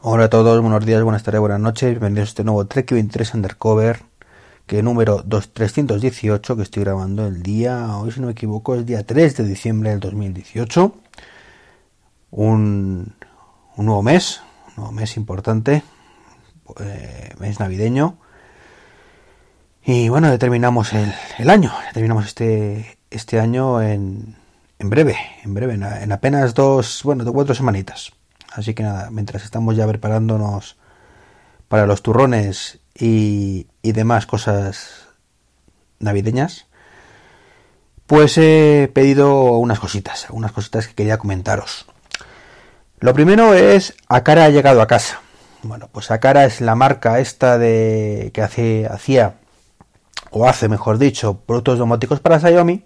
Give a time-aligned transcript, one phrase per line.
[0.00, 1.90] Hola a todos, buenos días, buenas tardes, buenas noches.
[1.90, 4.02] Bienvenidos a este nuevo Trek 23 Undercover,
[4.64, 9.04] que número 2318, que estoy grabando el día, hoy si no me equivoco, es día
[9.04, 10.94] 3 de diciembre del 2018.
[12.30, 13.12] Un,
[13.76, 15.82] un nuevo mes, un nuevo mes importante,
[16.78, 18.18] eh, mes navideño.
[19.84, 24.36] Y bueno, determinamos el, el año, terminamos este, este año en,
[24.78, 28.12] en breve, en breve, en, en apenas dos, bueno, cuatro semanitas.
[28.58, 30.76] Así que nada, mientras estamos ya preparándonos
[31.68, 35.06] para los turrones y, demás cosas
[36.00, 36.66] navideñas,
[38.08, 41.86] pues he pedido unas cositas, algunas cositas que quería comentaros.
[42.98, 45.20] Lo primero es Akara ha llegado a casa.
[45.62, 49.36] Bueno, pues Akara es la marca esta de que hace, hacía
[50.32, 52.84] o hace, mejor dicho, productos domóticos para Xiaomi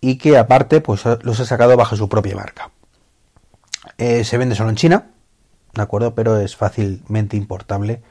[0.00, 2.70] y que aparte pues los ha sacado bajo su propia marca.
[3.98, 5.10] Eh, se vende solo en China,
[5.72, 6.14] ¿de acuerdo?
[6.14, 8.02] Pero es fácilmente importable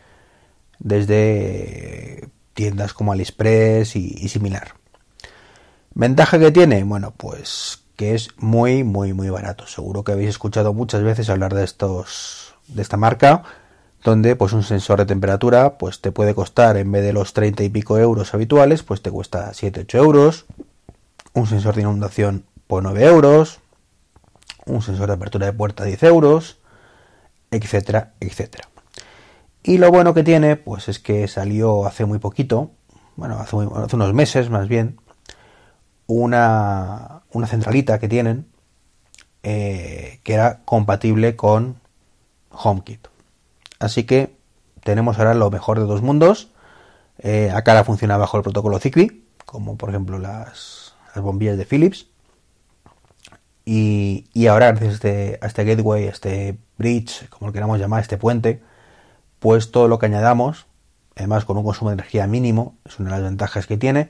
[0.80, 4.74] desde tiendas como AliExpress y, y similar.
[5.94, 6.84] ¿Ventaja que tiene?
[6.84, 9.68] Bueno, pues que es muy, muy, muy barato.
[9.68, 13.44] Seguro que habéis escuchado muchas veces hablar de estos, de esta marca,
[14.04, 17.64] donde pues un sensor de temperatura pues te puede costar en vez de los 30
[17.64, 20.46] y pico euros habituales, pues te cuesta 7-8 euros.
[21.34, 23.60] Un sensor de inundación por 9 euros
[24.66, 26.60] un sensor de apertura de puerta 10 euros,
[27.52, 28.70] etcétera, etcétera.
[29.64, 32.72] Y lo bueno que tiene, pues es que salió hace muy poquito,
[33.16, 34.98] bueno, hace, unos meses más bien,
[36.08, 38.48] una, una centralita que tienen
[39.44, 41.80] eh, que era compatible con
[42.52, 43.08] HomeKit.
[43.80, 44.36] Así que
[44.84, 46.50] tenemos ahora lo mejor de dos mundos.
[47.20, 51.66] Eh, acá la funciona bajo el protocolo Zigbee, como por ejemplo las, las bombillas de
[51.66, 52.08] Philips
[53.66, 58.02] y, ahora, gracias a este, a este gateway, a este bridge, como lo queramos llamar,
[58.02, 58.62] este puente,
[59.40, 60.66] pues todo lo que añadamos,
[61.16, 64.10] además con un consumo de energía mínimo, es una de las ventajas que tiene,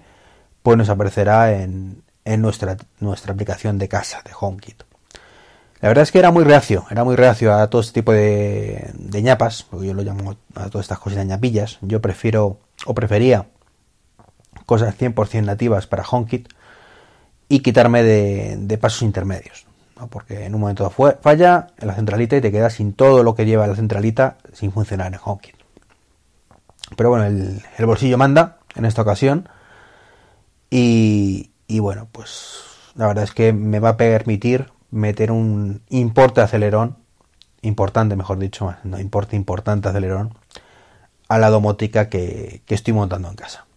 [0.63, 4.83] pues nos aparecerá en, en nuestra, nuestra aplicación de casa, de HomeKit.
[5.81, 8.91] La verdad es que era muy reacio, era muy reacio a todo este tipo de,
[8.93, 11.77] de ñapas, porque yo lo llamo a todas estas cosas de ñapillas.
[11.81, 13.47] Yo prefiero o prefería
[14.65, 16.47] cosas 100% nativas para HomeKit
[17.53, 19.67] y quitarme de, pasos intermedios.
[19.99, 20.07] ¿no?
[20.07, 23.35] Porque en un momento fue, falla en la centralita y te quedas sin todo lo
[23.35, 25.55] que lleva la centralita sin funcionar en HomeKit.
[26.97, 29.47] Pero bueno, el, el, bolsillo manda en esta ocasión.
[30.71, 32.63] Y, y, bueno, pues
[32.95, 36.97] la verdad es que me va a permitir meter un importe acelerón,
[37.61, 40.33] importante mejor dicho, no importe importante acelerón,
[41.27, 43.67] a la domótica que, que estoy montando en casa.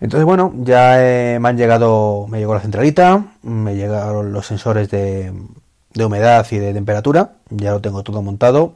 [0.00, 4.90] Entonces, bueno, ya eh, me han llegado, me llegó la centralita, me llegaron los sensores
[4.90, 5.32] de,
[5.98, 8.74] humedad y de temperatura, ya lo tengo todo montado.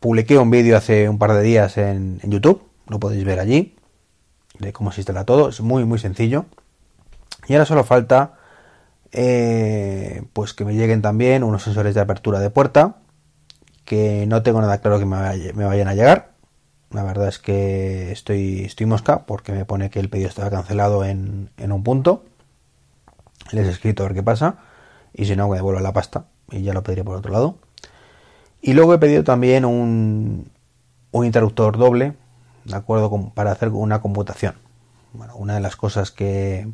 [0.00, 3.76] Publiqué un vídeo hace un par de días en, YouTube, lo podéis ver allí,
[4.58, 6.46] de cómo se instala todo, es muy, muy sencillo.
[7.46, 8.34] Y ahora solo falta,
[9.12, 12.96] eh, pues que me lleguen también unos sensores de apertura de puerta,
[13.84, 16.37] que no tengo nada claro que me vayan a llegar,
[16.90, 21.04] la verdad es que estoy, estoy mosca porque me pone que el pedido estaba cancelado
[21.04, 22.24] en, en un punto.
[23.52, 24.58] Les he escrito a ver qué pasa.
[25.12, 27.58] Y si no, me devuelvo la pasta y ya lo pediré por otro lado.
[28.60, 30.50] Y luego he pedido también un,
[31.10, 32.14] un interruptor doble,
[32.64, 33.32] ¿de acuerdo?
[33.34, 34.54] Para hacer una computación.
[35.12, 36.68] Bueno, una de las cosas que,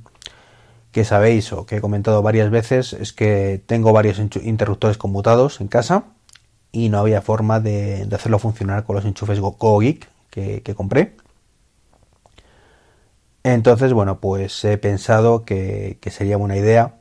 [0.93, 5.69] que sabéis o que he comentado varias veces es que tengo varios interruptores conmutados en
[5.69, 6.05] casa
[6.75, 11.17] y no había forma de, hacerlo funcionar con los enchufes GoGeek que, que, compré.
[13.45, 16.97] Entonces, bueno, pues he pensado que, sería buena idea,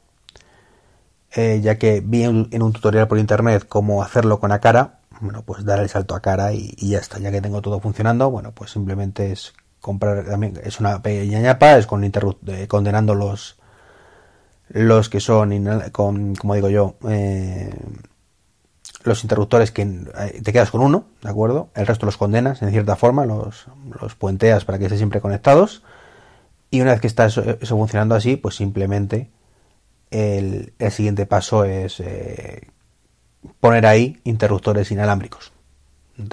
[1.31, 5.65] eh, ya que vi en, un tutorial por internet cómo hacerlo con Akara, bueno, pues
[5.65, 8.51] dar el salto a cara y, y, ya está, ya que tengo todo funcionando, bueno,
[8.51, 13.57] pues simplemente es comprar, también es una pequeña ñapa, es con eh, condenando los
[14.69, 15.51] los que son,
[15.91, 17.71] con, como digo yo, eh,
[19.03, 21.69] los interruptores que eh, te quedas con uno, ¿de acuerdo?
[21.75, 23.67] El resto los condenas en cierta forma, los,
[24.01, 25.83] los puenteas para que estén siempre conectados.
[26.71, 29.29] Y una vez que está eso, funcionando así, pues simplemente
[30.09, 32.67] el, el siguiente paso es eh,
[33.59, 35.51] poner ahí interruptores inalámbricos.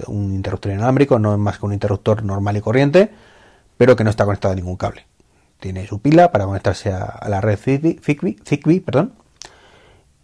[0.06, 3.10] Un interruptor inalámbrico no es más que un interruptor normal y corriente,
[3.76, 5.06] pero que no está conectado a ningún cable.
[5.58, 8.00] Tiene su pila para conectarse a, la red Zigbee,
[8.44, 9.14] Zigbee perdón,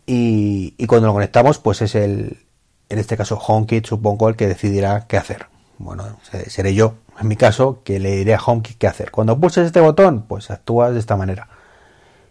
[0.07, 2.47] y, y, cuando lo conectamos, pues es el,
[2.89, 5.47] en este caso HomeKit, supongo, el que decidirá qué hacer.
[5.79, 6.05] Bueno,
[6.49, 9.11] seré yo, en mi caso, que le diré a HomeKit qué hacer.
[9.11, 11.49] Cuando pulses este botón, pues actúas de esta manera.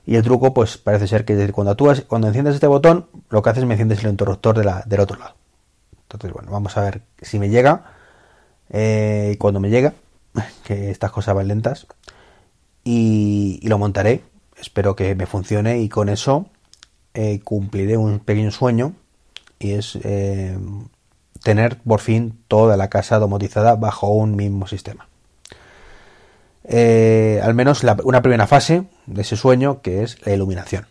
[0.06, 3.50] Y el truco, pues parece ser que cuando actúas, cuando enciendes este botón, lo que
[3.50, 5.36] haces es me enciendes el interruptor de la, del otro lado.
[6.04, 7.86] Entonces, bueno, vamos a ver si me llega.
[8.70, 9.94] Eh, cuando me llega,
[10.64, 11.88] que estas cosas van lentas.
[12.84, 14.24] Y, lo montaré.
[14.60, 16.48] Espero que me funcione y con eso
[17.16, 18.94] eh, cumpliré un pequeño sueño.
[19.58, 20.58] Y es eh,
[21.42, 25.08] tener por fin toda la casa domotizada bajo un mismo sistema.
[26.68, 30.86] al menos una primera fase de ese sueño que es la iluminación.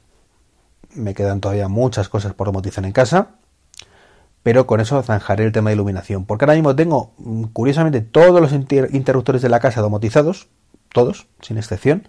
[0.94, 3.35] Me quedan todavía muchas cosas por domotizar en casa
[4.44, 6.27] pero con eso zanjaré el tema de iluminación.
[6.27, 10.49] Porque ahora mismo tengo, mm, curiosamente, todos los interruptores de la casa domotizados,
[10.93, 12.06] todos, sin excepción.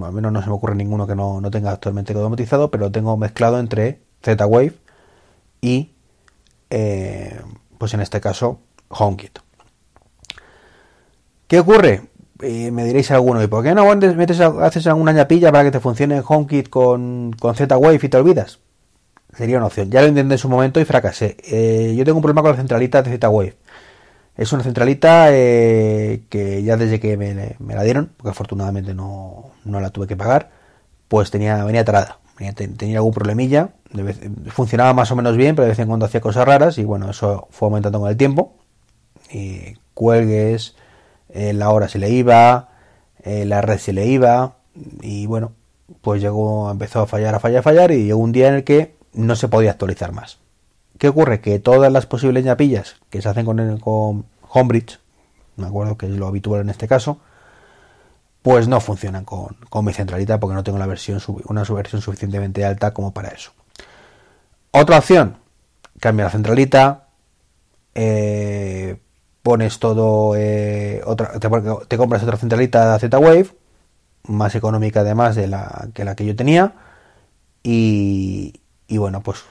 [0.00, 3.16] Al menos no se me ocurre ninguno que no, tenga actualmente domotizado, pero lo tengo
[3.16, 4.74] mezclado entre Z-Wave
[5.60, 5.92] y,
[6.70, 7.40] eh,
[7.78, 9.38] pues en este caso, HomeKit.
[11.46, 12.02] ¿Qué ocurre?
[12.40, 16.22] Eh, me diréis alguno, ¿y por qué no haces alguna ñapilla para que te funcione
[16.26, 18.58] HomeKit con, con Z-Wave y te olvidas?
[19.36, 19.90] sería una opción.
[19.90, 21.36] Ya lo intenté en su momento y fracasé.
[21.44, 23.56] Eh, yo tengo un problema con la centralita de Z-Wave.
[24.36, 29.90] Es una centralita eh, que ya desde que me, la dieron, porque afortunadamente no, la
[29.90, 30.50] tuve que pagar,
[31.08, 32.18] pues tenía venía atrada.
[32.56, 33.68] Tenía, algún problemilla,
[34.48, 37.10] funcionaba más o menos bien, pero de vez en cuando hacía cosas raras y bueno,
[37.10, 38.54] eso fue aumentando con el tiempo.
[39.30, 40.74] Y cuelgues,
[41.28, 42.70] eh, la hora se le iba,
[43.24, 44.56] la red se le iba
[45.02, 45.52] y bueno,
[46.00, 48.64] pues llegó, empezó a fallar, a fallar, a fallar y llegó un día en el
[48.64, 50.41] que no se podía actualizar más.
[51.02, 51.40] ¿Qué ocurre?
[51.40, 55.00] Que todas las posibles ñapillas que se hacen con, con Homebridge,
[55.56, 57.18] me acuerdo que es lo habitual en este caso,
[58.40, 62.94] pues no funcionan con, mi centralita porque no tengo la versión, una versión suficientemente alta
[62.94, 63.50] como para eso.
[64.70, 65.38] Otra opción,
[65.98, 67.08] cambia la centralita,
[67.96, 68.96] eh,
[69.42, 73.48] pones todo, eh, otra, te, compras otra centralita Z-Wave,
[74.28, 76.74] más económica además de la que la que yo tenía,
[77.64, 79.42] y, y bueno, pues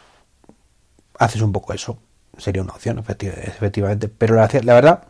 [1.21, 1.99] haces un poco eso.
[2.37, 4.09] Sería una opción, efectivamente.
[4.09, 5.03] Pero la, verdad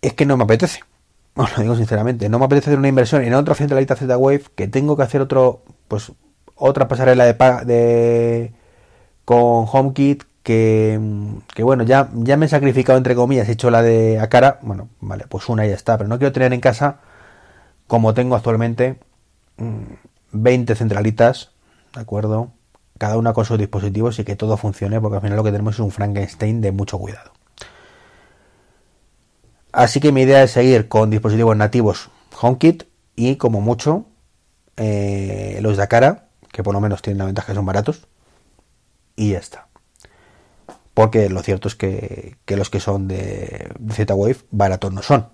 [0.00, 0.80] es que no me apetece.
[1.34, 2.28] Os lo digo sinceramente.
[2.28, 5.62] No me apetece hacer una inversión en otra centralita Z-Wave que tengo que hacer otro,
[5.88, 6.12] pues
[6.54, 7.34] otra pasarela de,
[7.66, 8.52] de
[9.26, 10.98] con HomeKit que,
[11.54, 14.60] que, bueno, ya, ya me he sacrificado entre comillas, he hecho la de a cara,
[14.62, 17.00] bueno, vale, pues una y ya está, pero no quiero tener en casa
[17.88, 19.00] como tengo actualmente
[20.30, 21.50] 20 mm, centralitas,
[21.94, 22.52] ¿de acuerdo?
[22.98, 25.74] Cada una con sus dispositivos y que todo funcione, porque al final lo que tenemos
[25.74, 27.32] es un Frankenstein de mucho cuidado.
[29.72, 32.10] Así que mi idea es seguir con dispositivos nativos
[32.40, 32.84] HomeKit
[33.14, 34.06] y como mucho
[34.76, 38.06] eh, los de Akara, que por lo menos tienen la ventaja que son baratos,
[39.16, 39.68] y ya está.
[40.94, 45.28] Porque lo cierto es que, los que son de, Z-Wave baratos no son.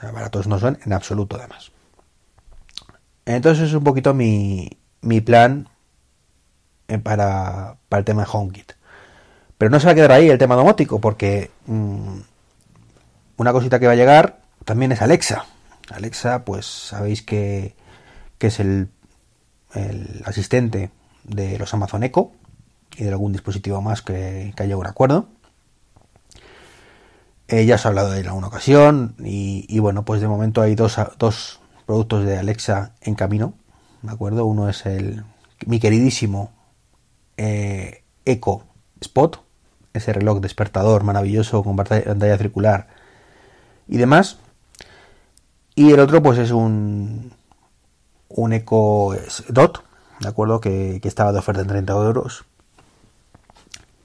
[0.00, 1.72] Baratos no son en absoluto además.
[3.26, 5.68] Entonces es un poquito mi, mi plan
[6.88, 8.72] eh, para, el tema de HomeKit.
[9.58, 12.18] Pero no se va a quedar ahí el tema domótico, porque mm,
[13.36, 15.44] una cosita que va a llegar también es Alexa.
[15.90, 17.74] Alexa, pues sabéis que,
[18.40, 18.88] es el,
[20.24, 20.90] asistente
[21.24, 22.32] de los Amazon Echo
[22.96, 25.28] y de algún dispositivo más que, haya un acuerdo.
[27.48, 30.62] Eh, ya os he hablado de él en alguna ocasión y, bueno, pues de momento
[30.62, 33.54] hay dos, dos productos de Alexa en camino,
[34.02, 34.46] ¿de acuerdo?
[34.46, 35.24] Uno es el
[35.66, 36.52] mi queridísimo
[37.38, 38.64] eh, Eco
[39.00, 39.40] Spot,
[39.94, 42.88] ese reloj despertador maravilloso con pantalla circular
[43.86, 44.38] y demás.
[45.74, 47.32] Y el otro pues es un,
[48.28, 49.14] un Eco
[49.48, 49.84] Dot,
[50.20, 50.60] ¿de acuerdo?
[50.60, 52.44] Que, estaba de oferta en 30 euros.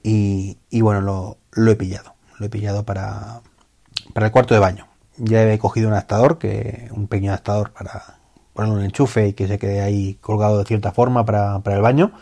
[0.02, 1.00] Y, bueno,
[1.52, 2.14] lo, he pillado.
[2.38, 3.40] Lo he pillado para,
[4.12, 4.86] para el cuarto de baño.
[5.16, 8.18] Ya he cogido un adaptador, que, un pequeño adaptador para
[8.52, 11.82] ponerle un enchufe y que se quede ahí colgado de cierta forma para, para el
[11.82, 12.12] baño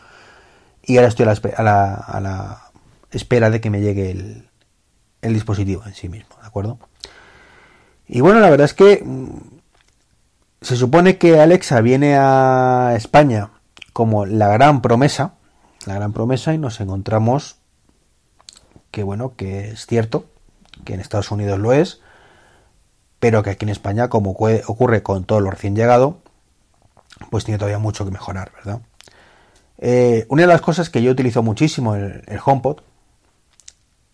[0.85, 2.73] y ahora estoy a la,
[3.11, 4.49] espera de que me llegue el,
[5.21, 6.79] dispositivo en sí mismo, ¿de acuerdo?
[8.09, 9.61] Y bueno, la verdad es que mm,
[10.61, 13.51] se supone que Alexa viene a España
[13.93, 15.35] como la gran promesa,
[15.87, 17.57] la gran promesa y nos encontramos
[18.91, 20.27] que bueno, que es cierto,
[20.85, 22.01] que en Estados Unidos lo es,
[23.19, 26.19] pero que aquí en España, como ocurre con todo lo recién llegado,
[27.31, 28.81] pues tiene todavía mucho que mejorar, ¿verdad?
[29.85, 32.83] Eh, una de las cosas que yo utilizo muchísimo el, el HomePod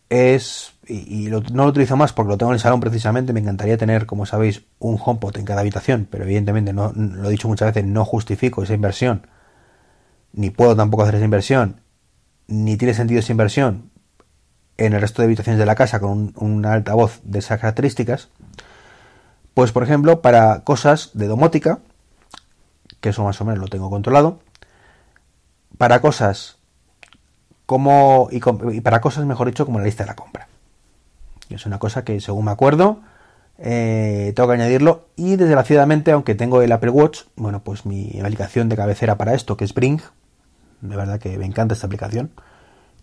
[0.08, 3.76] es, y, no lo utilizo más porque lo tengo en el salón precisamente, me encantaría
[3.76, 7.74] tener, como sabéis, un HomePod en cada habitación, pero evidentemente, no, lo he dicho muchas
[7.74, 9.26] veces, no justifico esa inversión,
[10.32, 11.82] ni puedo tampoco hacer esa inversión,
[12.46, 13.90] ni tiene sentido esa inversión
[14.78, 18.30] en el resto de habitaciones de la casa con un, un altavoz de esas características,
[19.52, 21.80] pues por ejemplo, para cosas de domótica,
[23.02, 24.40] que eso más o menos lo tengo controlado,
[25.76, 26.58] para cosas
[27.66, 28.40] como y,
[28.80, 30.48] para cosas, mejor dicho, como la lista de la compra.
[31.50, 33.00] Es una cosa que, según me acuerdo,
[33.58, 35.08] eh, tengo que añadirlo.
[35.16, 39.56] Y desgraciadamente, aunque tengo el Apple Watch, bueno, pues mi aplicación de cabecera para esto,
[39.56, 40.00] que es Bring,
[40.80, 42.30] de verdad que me encanta esta aplicación,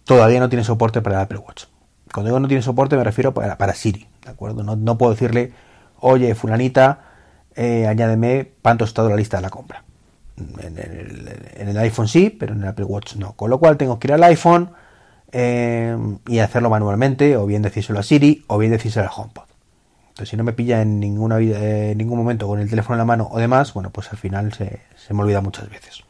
[0.04, 1.66] todavía no tiene soporte para el Apple Watch.
[2.14, 4.64] Cuando digo no tiene soporte me refiero para, Siri, ¿de acuerdo?
[4.64, 5.54] No, puedo decirle,
[6.00, 7.02] oye, fulanita,
[7.56, 9.84] eh, añádeme tostado a la lista de la compra.
[10.38, 13.34] En el, iPhone sí, pero en el Apple Watch no.
[13.34, 14.72] Con lo cual tengo que ir al iPhone
[15.32, 19.44] eh, y hacerlo manualmente, o bien decírselo a Siri, o bien decírselo al HomePod.
[20.10, 23.06] Entonces, si no me pilla en ninguna, eh, ningún momento con el teléfono en la
[23.06, 24.80] mano o demás, bueno, pues al final se,
[25.14, 26.04] me olvida muchas veces.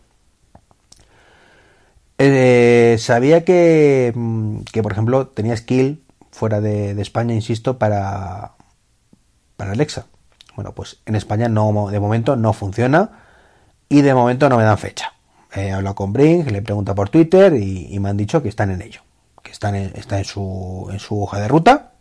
[2.18, 8.54] Eh, sabía que, mm, que, por ejemplo, tenía skill fuera de, España, insisto, para,
[9.58, 10.08] para Alexa.
[10.56, 13.25] Bueno, pues en España no, de momento no funciona
[13.90, 15.14] y de momento no me dan fecha.
[15.54, 18.82] He hablado con Brink, le pregunta por Twitter y, me han dicho que están en
[18.82, 19.02] ello,
[19.42, 21.92] que están en, está en su, en su hoja de ruta,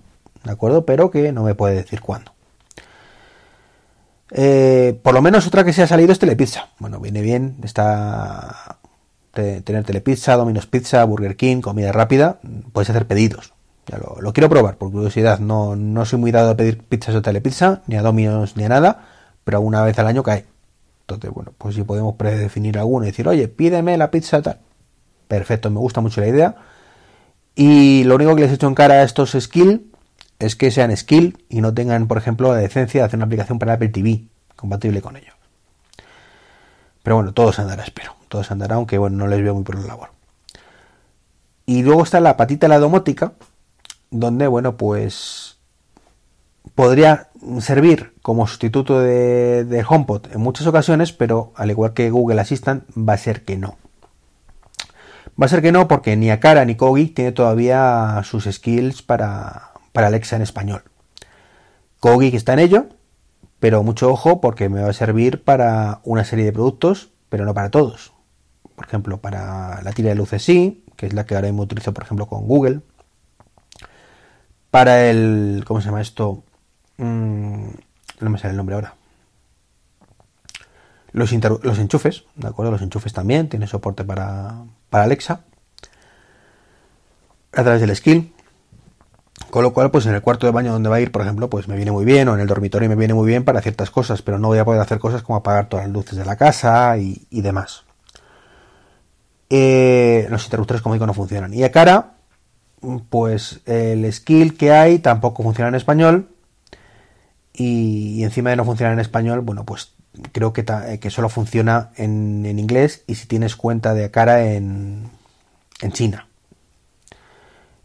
[0.42, 0.84] ¿de acuerdo?
[0.84, 2.32] Pero que no me puede decir cuándo.
[4.30, 6.68] Eh, por lo menos otra que se ha salido es Telepizza.
[6.80, 8.78] Bueno, viene bien, está
[9.34, 12.38] tener Telepizza, Domino's Pizza, Burger King, comida rápida,
[12.72, 13.52] puedes hacer pedidos.
[13.86, 15.40] Ya lo, quiero probar, por curiosidad.
[15.40, 18.68] No, no soy muy dado a pedir pizzas o Telepizza, ni a Domino's ni a
[18.68, 19.06] nada,
[19.44, 20.46] pero una vez al año cae.
[21.04, 24.58] Entonces, bueno, pues si podemos predefinir alguno y decir, oye, pídeme la pizza tal.
[25.28, 26.56] Perfecto, me gusta mucho la idea.
[27.54, 29.92] Y lo único que les he hecho en cara a estos skill
[30.38, 33.58] es que sean skill y no tengan, por ejemplo, la decencia de hacer una aplicación
[33.58, 34.24] para Apple TV
[34.56, 35.34] compatible con ellos.
[37.02, 38.16] Pero bueno, todo se andará, espero.
[38.28, 40.10] Todo se andará, aunque bueno, no les veo muy por la labor.
[41.66, 43.34] Y luego está la patita de la domótica,
[44.10, 45.53] donde, bueno, pues
[46.74, 47.28] podría
[47.60, 53.14] servir como sustituto de, HomePod en muchas ocasiones, pero al igual que Google Assistant, va
[53.14, 53.76] a ser que no.
[55.40, 59.72] Va a ser que no, porque ni Akara ni Kogi tiene todavía sus skills para,
[59.92, 60.82] Alexa en español.
[62.00, 62.86] Kogi está en ello,
[63.60, 67.54] pero mucho ojo porque me va a servir para una serie de productos, pero no
[67.54, 68.12] para todos.
[68.76, 71.92] Por ejemplo, para la tira de luces sí, que es la que ahora mismo utilizo,
[71.92, 72.80] por ejemplo, con Google.
[74.70, 76.42] Para el, ¿cómo se llama esto?
[76.96, 77.68] Mm,
[78.20, 78.94] no me sale el nombre ahora.
[81.12, 82.72] Los, enchufes, ¿de acuerdo?
[82.72, 85.42] Los enchufes también tienen soporte para, para Alexa.
[87.52, 88.32] A través del skill.
[89.50, 91.48] Con lo cual, pues en el cuarto de baño donde va a ir, por ejemplo,
[91.48, 93.90] pues me viene muy bien, o en el dormitorio me viene muy bien para ciertas
[93.90, 96.34] cosas, pero no voy a poder hacer cosas como apagar todas las luces de la
[96.34, 97.84] casa y, demás.
[99.50, 101.54] Eh, los interruptores, como digo, no funcionan.
[101.54, 102.14] Y a cara,
[103.08, 106.33] pues el skill que hay tampoco funciona en español
[107.54, 109.94] y, encima de no funcionar en español, bueno, pues
[110.32, 115.08] creo que, eh, que solo funciona en, inglés y si tienes cuenta de cara en,
[115.80, 116.28] en China.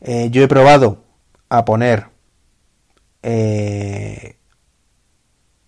[0.02, 1.04] Eh, yo he probado
[1.50, 2.08] a poner
[3.22, 4.38] eh,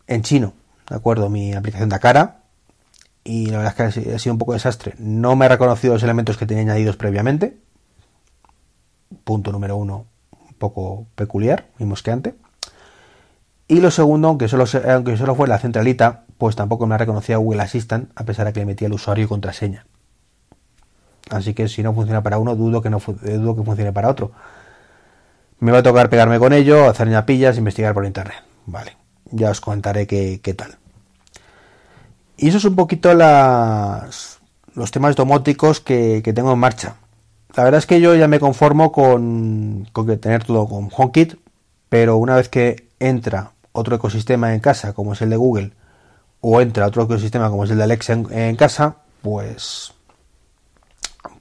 [0.07, 0.53] en chino,
[0.89, 1.29] ¿de acuerdo?
[1.29, 2.43] Mi aplicación de cara
[3.23, 4.95] y la verdad es que ha sido un poco desastre.
[4.97, 7.57] No me ha reconocido los elementos que tenía añadidos previamente.
[9.23, 12.35] Punto número uno, un poco peculiar y mosqueante.
[13.71, 17.39] Y lo segundo, aunque solo, aunque solo fue la centralita, pues tampoco me ha reconocido
[17.39, 19.85] Google Assistant, a pesar de que le metía el usuario y contraseña.
[21.29, 24.33] Así que si no funciona para uno, dudo que, no, dudo que funcione para otro.
[25.59, 28.43] Me va a tocar pegarme con ello, hacer ñapillas, investigar por internet.
[28.65, 28.97] Vale,
[29.31, 30.75] ya os contaré qué, tal.
[32.35, 34.39] Y eso es un poquito las,
[34.75, 36.95] los temas domóticos que, que, tengo en marcha.
[37.55, 41.35] La verdad es que yo ya me conformo con, con tener todo con HomeKit,
[41.87, 45.71] pero una vez que entra otro ecosistema en casa, como es el de Google,
[46.41, 49.93] o entra otro ecosistema como es el de Alexa en, casa, pues,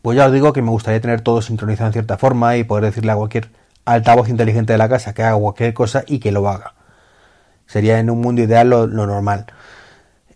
[0.02, 2.84] pues ya os digo que me gustaría tener todo sincronizado en cierta forma y poder
[2.84, 3.48] decirle a cualquier
[3.84, 6.74] altavoz inteligente de la casa que haga cualquier cosa y que lo haga.
[7.66, 9.46] Sería en un mundo ideal lo, normal.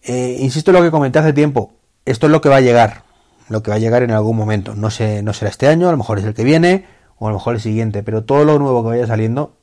[0.02, 1.74] Eh, insisto en lo que comenté hace tiempo.
[2.04, 3.02] Esto es lo que va a llegar.
[3.48, 4.74] Lo que va a llegar en algún momento.
[4.74, 6.86] No, sé, no será este año, a lo mejor es el que viene,
[7.18, 8.02] o a lo mejor el siguiente.
[8.02, 9.56] Pero todo lo nuevo que vaya saliendo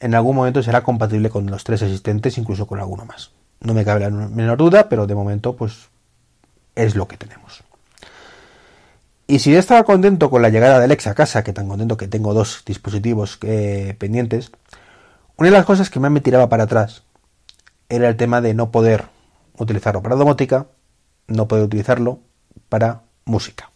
[0.00, 3.30] en algún momento será compatible con los tres existentes, incluso con alguno más.
[3.60, 5.88] No me cabe la menor duda, pero de momento, pues
[6.74, 7.62] es lo que tenemos.
[9.26, 11.96] Y si yo estaba contento con la llegada de Alexa a casa, que tan contento
[11.96, 14.52] que tengo dos dispositivos eh, pendientes,
[15.36, 17.04] una de las cosas que más me tiraba para atrás
[17.88, 19.04] era el tema de no poder
[19.56, 20.66] utilizarlo para domótica,
[21.26, 22.20] no poder utilizarlo
[22.68, 23.70] para música.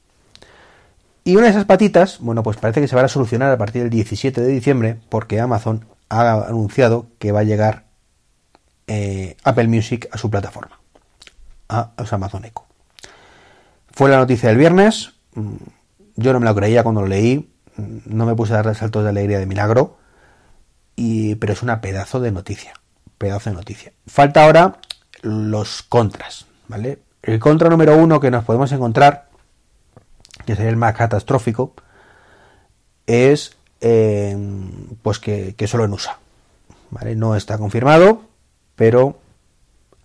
[1.28, 3.82] Y una de esas patitas, bueno, pues parece que se va a solucionar a partir
[3.82, 7.84] del 17 de diciembre, porque Amazon ha anunciado que va a llegar
[8.86, 10.80] eh, Apple Music a su plataforma,
[11.68, 12.64] a, Amazon Echo.
[13.92, 15.56] Fue la noticia del viernes, mm,
[16.16, 19.10] Yo no me lo creía cuando lo leí, no me puse a dar saltos de
[19.10, 19.98] alegría de milagro,
[20.96, 22.72] y, pero es una pedazo de noticia,
[23.18, 23.92] pedazo de noticia.
[24.06, 24.78] Falta ahora
[25.20, 27.00] los contras, ¿vale?
[27.20, 29.27] El contra número uno que nos podemos encontrar,
[30.48, 31.74] que sería el más catastrófico,
[33.06, 34.34] es eh,
[35.02, 36.20] pues que, que, solo en USA.
[36.88, 37.16] ¿vale?
[37.16, 38.22] No está confirmado,
[38.74, 39.18] pero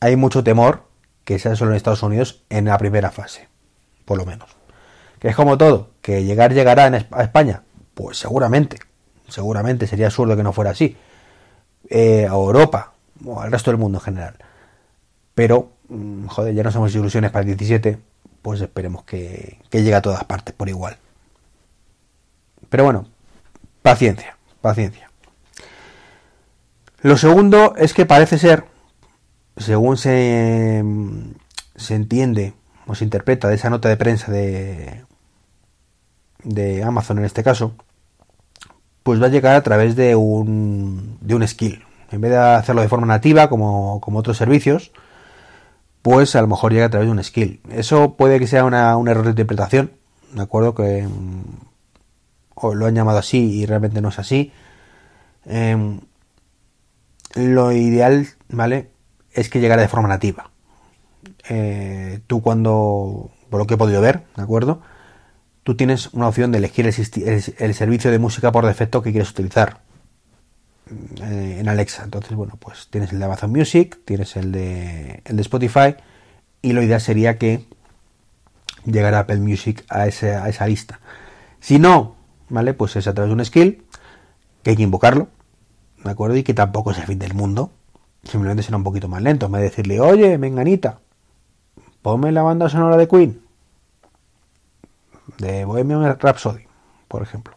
[0.02, 0.84] hay mucho temor
[1.24, 3.48] que sea solo en Estados Unidos en la primera fase,
[4.04, 4.50] por lo menos.
[5.20, 8.80] Que es como todo, que llegar llegará a España, pues seguramente,
[9.30, 10.98] seguramente sería absurdo que no fuera así.
[11.90, 12.92] Eh, a Europa
[13.24, 14.36] o al resto del mundo en general.
[15.36, 17.98] Pero, mm, joder, ya no somos ilusiones para el 17,
[18.44, 20.98] pues esperemos que, que llegue a todas partes por igual.
[22.70, 23.08] Pero bueno,
[23.82, 25.10] paciencia, paciencia.
[27.02, 28.66] Lo segundo es que parece ser,
[29.58, 30.84] según se,
[31.76, 32.54] se entiende
[32.86, 35.04] o se interpreta de esa nota de prensa de,
[36.44, 37.74] de Amazon en este caso,
[39.04, 41.84] pues va a llegar a través de un, de un skill.
[42.12, 44.92] En vez de hacerlo de forma nativa como, como otros servicios,
[46.04, 47.62] pues a lo mejor llega a través de un skill.
[47.72, 49.94] Eso puede que sea una, un error de interpretación,
[50.34, 50.76] ¿de acuerdo?
[50.76, 51.08] Que
[52.56, 54.52] o lo han llamado así y realmente no es así.
[55.46, 56.00] Eh,
[57.36, 58.92] lo ideal, ¿vale?
[59.32, 60.52] Es que llegara de forma nativa.
[61.50, 64.82] Eh, tú cuando, por lo que he podido ver, ¿de acuerdo?
[65.64, 69.80] Tú tienes una opción de elegir el, servicio de música por defecto que quieres utilizar
[71.22, 72.04] eh, en Alexa.
[72.04, 75.96] Entonces, bueno, pues tienes el de Amazon Music, tienes el de, el de Spotify
[76.62, 77.66] y lo ideal sería que
[78.86, 81.00] llegara Apple Music a, ese, a esa lista.
[81.60, 82.16] Si no,
[82.50, 82.74] ¿vale?
[82.74, 83.86] Pues es a través de un skill
[84.64, 85.28] que hay que invocarlo,
[86.04, 86.36] ¿de acuerdo?
[86.38, 87.72] Y que tampoco es el fin del mundo.
[88.24, 89.50] Simplemente será un poquito más lento.
[89.50, 91.00] Me decirle, oye, menganita,
[92.02, 93.42] ponme la banda sonora de Queen.
[95.38, 96.64] De Bohemian Rhapsody,
[97.08, 97.56] por ejemplo.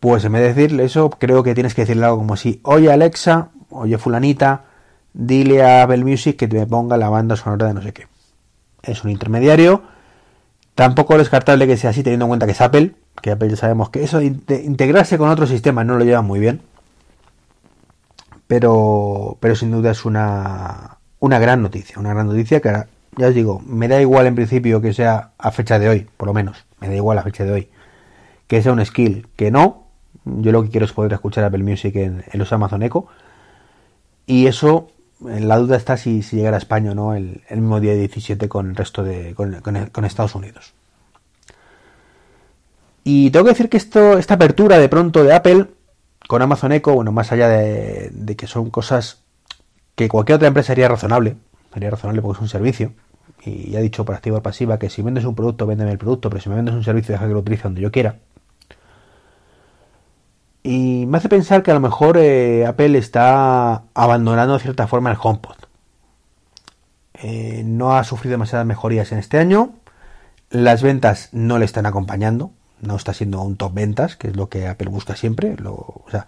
[0.00, 2.92] Pues en vez de decirle eso, creo que tienes que decirle algo como así, oye
[2.92, 4.64] Alexa, oye fulanita,
[5.12, 8.06] dile a Apple Music que te ponga la banda sonora de no sé qué.
[8.82, 9.82] Es un intermediario.
[10.74, 13.56] Tampoco es descartable que sea así teniendo en cuenta que es Apple, que Apple ya
[13.56, 16.60] sabemos que eso integrarse con otros sistemas no lo lleva muy bien.
[18.46, 22.84] Pero, pero sin duda es una, una gran noticia, una gran noticia que
[23.16, 26.28] ya os digo, me da igual en principio que sea a fecha de hoy, por
[26.28, 27.70] lo menos, me da igual a fecha de hoy,
[28.46, 29.85] que sea un skill, que no,
[30.26, 33.06] yo lo que quiero es poder escuchar Apple Music en, los Amazon Echo,
[34.26, 34.90] y eso,
[35.24, 38.48] en la duda está si, si llegará a España o no el, mismo día 17
[38.48, 40.74] con el resto de, con Estados Unidos.
[43.08, 45.66] Y tengo que decir que esto, esta apertura de pronto de Apple
[46.26, 49.22] con Amazon Echo, bueno, más allá de, que son cosas
[49.94, 51.36] que cualquier otra empresa haría razonable,
[51.72, 52.94] sería razonable porque es un servicio,
[53.44, 55.98] y ya he dicho por activa o pasiva que si vendes un producto, véndeme el
[55.98, 58.16] producto, pero si me vendes un servicio, deja que lo utilice donde yo quiera.
[60.66, 65.10] Y me hace pensar que a lo mejor eh, Apple está abandonando de cierta forma
[65.10, 65.56] el HomePod.
[67.14, 69.74] Eh, no ha sufrido demasiadas mejorías en este año.
[70.50, 72.50] Las ventas no le están acompañando
[72.80, 75.56] no está siendo un top ventas, que es lo que Apple busca siempre.
[75.56, 76.26] Lo, o sea,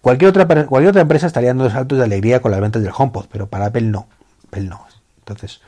[0.00, 3.26] cualquier otra, cualquier otra empresa estaría dando saltos de alegría con las ventas del HomePod,
[3.30, 4.08] pero para Apple no.
[4.48, 4.86] Apple no.
[5.18, 5.60] Entonces,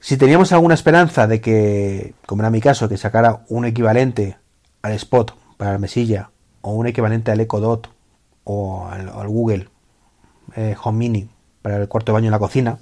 [0.00, 4.36] si teníamos alguna esperanza de que, como era mi caso, que sacara un equivalente
[4.82, 6.30] al Spot para la mesilla,
[6.66, 7.88] o un equivalente al Echo Dot,
[8.42, 9.68] o al, Google
[10.56, 11.28] eh, Home Mini
[11.62, 12.78] para el cuarto de baño en la cocina,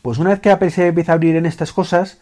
[0.00, 2.18] pues una vez que Apple se empieza a abrir en estas cosas,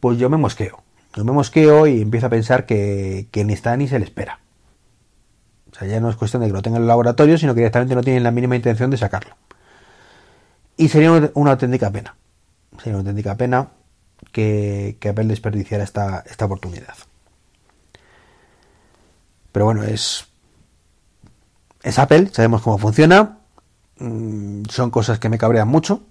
[0.00, 0.82] pues yo me mosqueo.
[1.14, 4.40] Yo me mosqueo y empiezo a pensar que, ni está ni se le espera.
[5.70, 7.60] O sea, ya no es cuestión de que lo tenga en el laboratorio, sino que
[7.60, 9.36] directamente no tienen la mínima intención de sacarlo.
[10.78, 12.16] Y sería una, auténtica pena.
[12.78, 13.68] Sería una auténtica pena
[14.32, 16.94] que, Apple desperdiciara esta, esta oportunidad.
[19.54, 20.26] Pero bueno, es,
[21.84, 23.38] es Apple, sabemos cómo funciona.
[24.00, 26.02] Mm, son cosas que me cabrean mucho.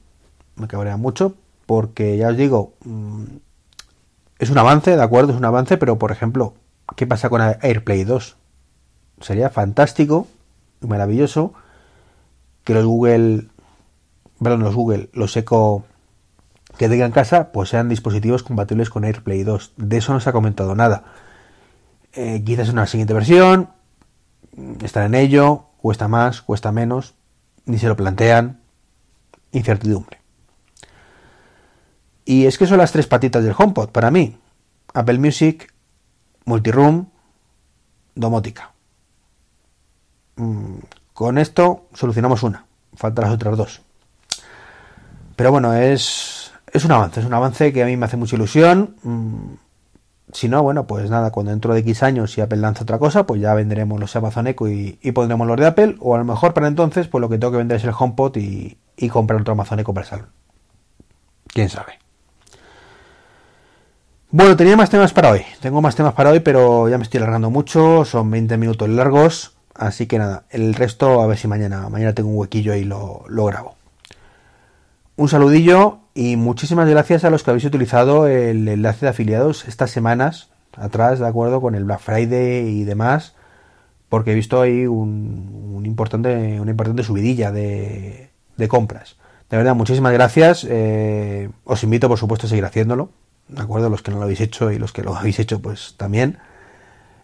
[0.55, 3.23] Me cabrean mucho porque ya os digo, mm,
[4.39, 6.53] es un avance, de acuerdo, es un avance, pero por ejemplo,
[6.95, 8.37] ¿qué pasa con AirPlay 2?
[9.19, 10.25] Sería fantástico
[10.81, 11.51] y maravilloso
[12.63, 13.47] que los Google,
[14.41, 15.83] perdón, los Google, los Echo
[16.77, 19.73] que tengan en casa, pues sean dispositivos compatibles con AirPlay 2.
[19.75, 21.03] De eso no se ha comentado nada.
[22.15, 23.69] Eh, quizás una siguiente versión,
[24.83, 27.15] están en ello, cuesta más, cuesta menos,
[27.65, 28.61] ni se lo plantean,
[29.51, 30.19] incertidumbre.
[32.25, 34.37] Y es que son las tres patitas del HomePod para mí.
[34.93, 35.73] Apple Music,
[36.45, 37.07] Multiroom,
[38.15, 38.71] Domótica.
[40.35, 40.77] Mm,
[41.13, 42.65] con esto solucionamos una.
[42.95, 43.81] Faltan las otras dos.
[45.35, 47.19] Pero bueno, es, es un avance.
[47.19, 49.57] Es un avance que a mí me hace mucha ilusión.
[50.33, 53.27] Si no, bueno, pues nada, cuando dentro de X años si Apple lanza otra cosa,
[53.27, 56.55] pues ya venderemos los Amazon Echo y, pondremos los de Apple, o a lo mejor
[56.55, 59.53] para entonces, pues lo que tengo que vender es el HomePod y, y comprar otro
[59.53, 60.27] Amazon Echo para el salón.
[61.47, 61.99] Quién sabe.
[64.31, 65.43] Bueno, tenía más temas para hoy.
[65.61, 68.03] Tengo más temas para hoy, pero ya me estoy alargando mucho.
[68.03, 69.55] Son 20 minutos largos.
[69.75, 73.23] Así que nada, el resto a ver si mañana, mañana tengo un huequillo y lo
[73.27, 73.75] grabo.
[75.15, 79.91] Un saludillo y muchísimas gracias a los que habéis utilizado el enlace de afiliados estas
[79.91, 83.33] semanas atrás, de acuerdo, con el Black Friday y demás,
[84.09, 89.15] porque he visto ahí un, importante, una importante subidilla de, de, compras.
[89.49, 90.65] De verdad, muchísimas gracias.
[90.69, 93.09] Eh, os invito, por supuesto, a seguir haciéndolo.
[93.47, 93.89] ¿De acuerdo?
[93.89, 96.37] Los que no lo habéis hecho y los que lo habéis hecho, pues también.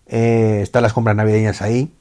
[0.08, 1.94] Eh, están las compras navideñas ahí.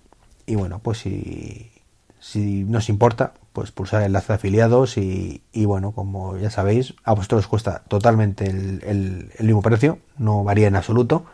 [0.47, 1.71] Y bueno, pues si,
[2.19, 7.13] si nos importa, pues pulsar el enlace de afiliados y, bueno, como ya sabéis, a
[7.13, 11.25] vosotros os cuesta totalmente el, mismo precio, no varía en absoluto.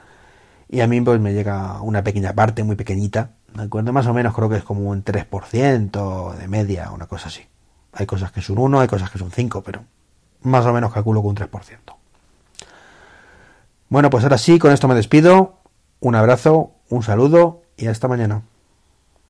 [0.70, 3.92] Y a mí pues me llega una pequeña parte, muy pequeñita, ¿de acuerdo?
[3.92, 7.42] Más o menos creo que es como un 3% de media, una cosa así.
[7.92, 9.84] Hay cosas que son 1, hay cosas que son 5, pero
[10.40, 11.50] más o menos calculo con un 3%.
[13.90, 15.58] Bueno, pues ahora sí, con esto me despido.
[16.00, 18.40] Un abrazo, un saludo y hasta mañana.